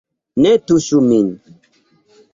[0.45, 1.31] Ne tuŝu min.